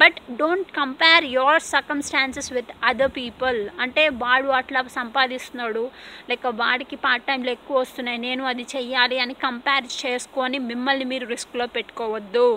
but 0.00 0.18
don't 0.40 0.70
compare 0.78 1.24
your 1.34 1.64
circumstances 1.72 2.50
with 2.56 2.70
other 2.90 3.12
people 3.18 3.58
అంటే 3.84 4.02
వాడు 4.22 4.50
అట్లా 4.60 4.80
సంపాదిస్తున్నాడు 4.98 5.82
లైక్ 6.30 6.46
వాడికి 6.62 6.96
పార్ట్ 7.04 7.26
టైంలో 7.30 7.50
ఎక్కువ 7.58 7.80
వస్తున్నాయి 7.82 8.20
నేను 8.26 8.44
అది 8.52 8.64
చెయ్యాలి 8.74 9.18
అని 9.24 9.34
కంపేర్ 9.46 9.88
చేసుకొని 10.02 10.60
మిమ్మల్ని 10.70 11.06
మీరు 11.12 11.26
రిస్క్లో 11.34 11.66
పెట్టుకోవద్దు. 11.76 12.48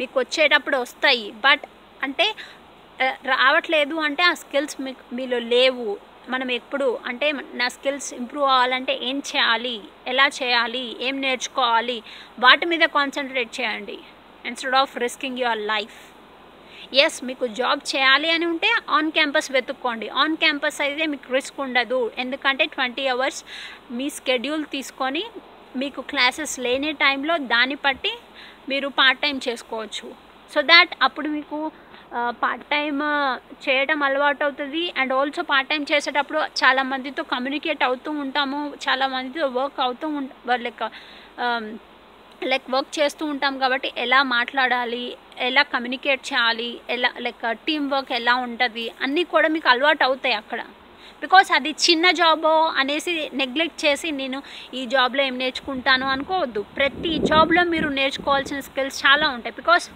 మీకు 0.00 0.16
వచ్చేటప్పుడు 0.22 0.78
వస్తాయి 0.84 1.26
బట్ 1.46 1.64
అంటే 2.00 2.26
రావట్లేదు 3.32 3.96
అంటే 4.06 4.22
ఆ 4.30 4.34
స్కిల్స్ 4.42 4.76
మీకు 4.86 5.02
మీలో 5.16 5.38
లేవు. 5.54 5.88
మనం 6.32 6.48
ఎప్పుడు 6.58 6.86
అంటే 7.08 7.26
నా 7.60 7.66
స్కిల్స్ 7.74 8.10
ఇంప్రూవ్ 8.18 8.48
అవ్వాలంటే 8.52 8.94
ఏం 9.08 9.18
చేయాలి 9.30 9.76
ఎలా 10.12 10.26
చేయాలి 10.38 10.84
ఏం 11.06 11.14
నేర్చుకోవాలి 11.24 11.98
వాటి 12.44 12.66
మీద 12.72 12.84
కాన్సన్ట్రేట్ 12.98 13.52
చేయండి. 13.58 13.98
Instead 14.50 14.78
of 14.82 14.94
risking 15.04 15.42
your 15.44 15.62
life 15.72 15.98
yes 17.04 17.18
మీకు 17.28 17.44
జాబ్ 17.58 17.80
చేయాలి 17.92 18.28
అని 18.34 18.46
ఉంటే 18.52 18.70
ఆన్ 18.96 19.08
క్యాంపస్ 19.16 19.48
వెతుక్కోండి. 19.56 20.08
ఆన్ 20.22 20.36
క్యాంపస్ 20.42 20.78
అయితే 20.84 21.06
మీకు 21.12 21.32
రిస్క్ 21.36 21.58
ఉండదు. 21.66 22.00
ఎందుకంటే 22.24 22.64
ట్వంటీ 22.74 23.06
అవర్స్ 23.14 23.40
మీ 23.98 24.06
స్కెడ్యూల్ 24.18 24.64
తీసుకొని 24.74 25.24
మీకు 25.82 26.00
క్లాసెస్ 26.10 26.54
లేని 26.66 26.92
టైంలో 27.04 27.34
దాన్ని 27.54 27.76
బట్టి 27.86 28.12
మీరు 28.70 28.88
పార్ట్ 29.00 29.22
టైం 29.24 29.36
చేసుకోవచ్చు. 29.48 30.06
సో 30.52 30.58
దాట్ 30.70 30.92
అప్పుడు 31.06 31.28
మీకు 31.36 31.58
పార్ట్ 32.42 32.64
టైం 32.74 32.96
చేయడం 33.64 34.00
అలవాటు 34.06 34.42
అవుతుంది. 34.46 34.82
అండ్ 35.00 35.12
ఆల్సో 35.18 35.42
పార్ట్ 35.50 35.70
టైం 35.72 35.82
చేసేటప్పుడు 35.92 36.40
చాలా 36.62 36.82
మందితో 36.92 37.22
కమ్యూనికేట్ 37.34 37.82
అవుతూ 37.88 38.10
ఉంటాము. 38.24 38.60
చాలా 38.86 39.06
మందితో 39.16 39.48
వర్క్ 39.58 39.80
అవుతూ 39.86 40.08
ఉంటా 40.20 40.56
లైక్ 40.66 40.84
లైక్ 42.50 42.66
వర్క్ 42.74 42.90
చేస్తూ 42.98 43.24
ఉంటాం 43.32 43.54
కాబట్టి 43.62 43.88
ఎలా 44.04 44.18
మాట్లాడాలి 44.36 45.04
ఎలా 45.48 45.62
కమ్యూనికేట్ 45.74 46.22
చేయాలి 46.30 46.70
ఎలా 46.94 47.10
లైక్ 47.26 47.44
టీం 47.66 47.82
వర్క్ 47.94 48.12
ఎలా 48.20 48.34
ఉంటుంది 48.46 48.84
అన్నీ 49.04 49.22
కూడా 49.34 49.48
మీకు 49.54 49.68
అలవాటు 49.72 50.04
అవుతాయి 50.08 50.36
అక్కడ. 50.40 50.60
బికాస్ 51.22 51.48
అది 51.56 51.70
చిన్న 51.84 52.06
జాబో 52.20 52.52
అనేసి 52.80 53.12
నెగ్లెక్ట్ 53.40 53.78
చేసి 53.84 54.08
నేను 54.20 54.38
ఈ 54.78 54.82
జాబ్లో 54.94 55.22
ఏం 55.28 55.36
నేర్చుకుంటాను 55.42 56.06
అనుకోవద్దు. 56.14 56.62
ప్రతి 56.78 57.12
జాబ్లో 57.30 57.62
మీరు 57.74 57.88
నేర్చుకోవాల్సిన 58.00 58.60
స్కిల్స్ 58.68 58.98
చాలా 59.06 59.28
ఉంటాయి. 59.36 59.54
బికాస్ 59.60 59.86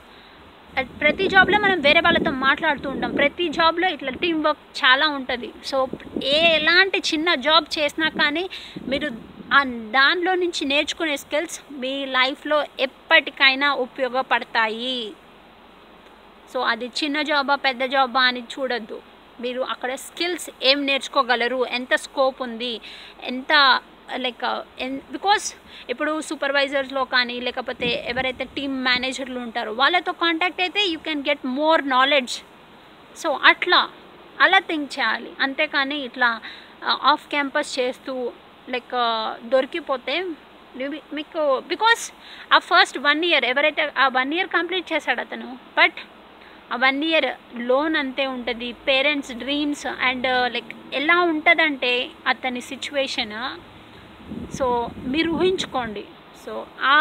ప్రతి 0.79 1.29
జాబ్లో 1.29 1.59
మనం 1.59 1.81
వేరే 1.81 2.01
వాళ్ళతో 2.01 2.31
మాట్లాడుతూ 2.31 2.91
ఉంటాం. 2.91 3.15
ప్రతి 3.15 3.49
జాబ్లో 3.49 3.89
ఇట్లా 3.89 4.11
టీం 4.11 4.43
వర్క్ 4.43 4.85
చాలా 4.85 5.09
ఉంటుంది. 5.09 5.53
సో 5.65 5.89
ఏ 6.25 6.55
ఎలాంటి 6.55 6.99
చిన్న 6.99 7.35
జాబ్ 7.35 7.79
చేసినా 7.79 8.09
కానీ 8.09 8.51
మీరు 8.89 9.11
ఆ 9.53 9.65
దానిలో 9.65 10.35
నుంచి 10.35 10.65
నేర్చుకునే 10.65 11.17
స్కిల్స్ 11.17 11.61
మీ 11.73 12.07
లైఫ్లో 12.07 12.65
ఎప్పటికైనా 12.81 13.75
ఉపయోగపడతాయి. 13.75 15.13
సో 16.53 16.61
అది 16.61 16.87
చిన్న 16.87 17.23
జాబా 17.23 17.55
పెద్ద 17.55 17.85
జాబా 17.85 18.23
అని 18.23 18.41
చూడొద్దు. 18.41 19.03
మీరు 19.41 19.61
అక్కడ 19.61 19.95
స్కిల్స్ 19.95 20.51
ఏం 20.63 20.87
నేర్చుకోగలరు? 20.87 21.67
ఎంత 21.67 21.95
స్కోప్ 21.95 22.43
ఉంది? 22.43 22.81
ఎంత 23.23 23.81
లైక్ 24.25 24.45
ఎన్ 24.85 24.97
బికాస్ 25.17 25.47
ఇప్పుడు 25.93 26.13
సూపర్వైజర్స్లో 26.29 27.03
కానీ 27.15 27.37
లేకపోతే 27.47 27.89
ఎవరైతే 28.13 28.45
టీమ్ 28.57 28.77
మేనేజర్లు 28.89 29.39
ఉంటారో 29.47 29.73
వాళ్ళతో 29.83 30.13
కాంటాక్ట్ 30.25 30.63
అయితే 30.67 30.83
you 30.93 30.99
can 31.09 31.25
get 31.29 31.45
more 31.59 31.83
knowledge. 31.97 32.37
So 33.17 33.31
అట్లా 33.53 33.81
అలా 34.45 34.61
థింక్ 34.71 34.93
చేయాలి. 34.99 35.31
అంతేకాని 35.45 35.99
ఇట్లా 36.09 36.31
ఆఫ్ 37.13 37.27
క్యాంపస్ 37.35 37.73
చేస్తూ 37.79 38.15
లైక్ 38.75 38.95
దొరికిపోతే 39.55 40.15
మీకు 41.19 41.43
బికాస్ 41.73 42.03
ఆ 42.57 42.59
ఫస్ట్ 42.69 42.99
వన్ 43.07 43.23
ఇయర్ 43.29 43.45
ఎవరైతే 43.53 43.85
ఆ 44.03 44.07
వన్ 44.19 44.33
ఇయర్ 44.37 44.51
కంప్లీట్ 44.57 44.93
చేశాడు 44.93 45.21
అతను 45.21 45.49
బట్ 45.79 45.99
ఆ 46.75 46.77
వన్ 46.85 47.01
ఇయర్ 47.09 47.27
లోన్ 47.71 47.95
అంతే 47.97 48.25
ఉంటుంది 48.35 48.69
పేరెంట్స్ 48.89 49.33
డ్రీమ్స్ 49.43 49.87
అండ్ 50.09 50.29
లైక్ 50.55 50.71
ఎలా 51.01 51.17
ఉంటుందంటే 51.33 51.93
అతని 52.27 52.61
సిచ్యువేషన్ 52.71 53.35
సో 54.59 54.67
మీరు 55.13 55.31
ఊహించుకోండి. 55.31 56.05
సో 56.45 56.53
ఆ 56.95 56.97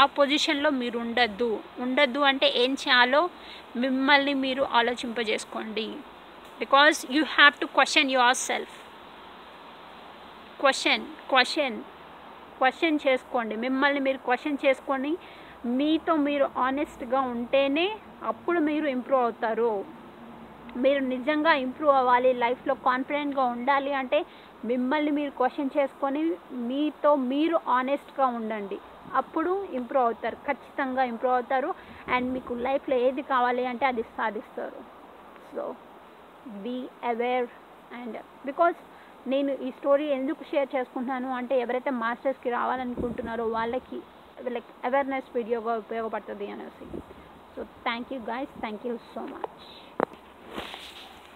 ఆ 0.00 0.04
పొజిషన్లో 0.18 0.70
మీరు 0.80 0.96
ఉండద్దు 0.98 1.50
ఉండద్దు 1.80 2.20
అంటే 2.30 2.46
ఏం 2.62 2.72
చేయాలో 2.82 3.20
మిమ్మల్ని 3.84 4.34
మీరు 4.34 4.62
ఆలోచింపజేసుకోండి. 4.80 5.86
Because 6.58 6.98
you 7.10 7.22
have 7.36 7.54
to 7.60 7.66
question 7.76 8.10
yourself. 8.48 8.76
Question 10.60 11.04
question 11.30 11.78
question 12.58 12.98
చేసుకోండి. 13.06 13.56
మిమ్మల్ని 13.56 14.00
మీరు 14.00 14.18
క్వశ్చన్ 14.18 14.62
చేసుకొని 14.66 15.12
మీతో 15.78 16.12
మీరు 16.28 16.46
ఆనెస్ట్గా 16.66 17.20
ఉంటేనే 17.34 17.86
అప్పుడు 18.30 18.58
మీరు 18.68 18.86
ఇంప్రూవ్ 18.86 19.22
అవుతారు. 19.22 19.72
మీరు 20.84 21.00
నిజంగా 21.14 21.52
ఇంప్రూవ్ 21.66 21.94
అవ్వాలి 22.00 22.30
లైఫ్లో 22.44 22.74
కాన్ఫిడెంట్గా 22.88 23.44
ఉండాలి 23.54 23.92
అంటే 24.00 24.18
మిమ్మల్ని 24.70 25.12
మీరు 25.18 25.32
క్వశ్చన్ 25.40 25.74
చేసుకొని 25.76 26.22
మీతో 26.68 27.10
మీరు 27.32 27.56
ఆనెస్ట్గా 27.78 28.26
ఉండండి. 28.38 28.78
అప్పుడు 29.20 29.52
ఇంప్రూవ్ 29.78 30.06
అవుతారు 30.08 30.36
ఖచ్చితంగా 30.48 31.02
ఇంప్రూవ్ 31.12 31.36
అవుతారు 31.38 31.70
అండ్ 32.14 32.28
మీకు 32.36 32.54
లైఫ్లో 32.66 32.96
ఏది 33.06 33.22
కావాలి 33.32 33.64
అంటే 33.72 33.84
అది 33.92 34.04
సాధిస్తారు. 34.18 34.80
So 35.52 35.64
be 36.64 36.76
aware 37.12 37.48
and 38.00 38.18
because 38.48 38.78
నేను 39.32 39.52
ఈ 39.66 39.70
స్టోరీ 39.78 40.06
ఎందుకు 40.18 40.42
షేర్ 40.50 40.68
చేసుకుంటున్నాను 40.74 41.30
అంటే 41.38 41.54
ఎవరైతే 41.64 41.92
మాస్టర్స్కి 42.02 42.50
రావాలనుకుంటున్నారో 42.58 43.46
వాళ్ళకి 43.56 43.98
లైక్ 44.56 44.70
అవేర్నెస్ 44.88 45.30
వీడియోగా 45.36 45.74
ఉపయోగపడుతుంది 45.84 46.48
అనేసి. 46.54 46.86
So 47.54 47.62
thank 47.88 48.12
you 48.14 48.20
guys 48.32 48.54
thank 48.64 48.86
you 48.88 48.94
so 49.14 49.22
much 49.34 49.64